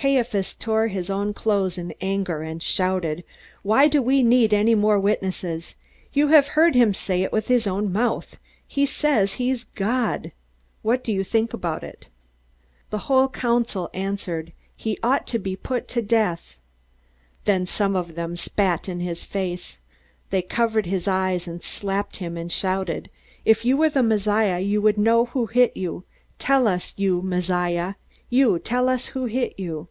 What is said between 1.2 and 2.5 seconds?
clothes in anger,